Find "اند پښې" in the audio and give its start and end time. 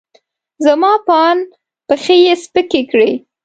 1.29-2.15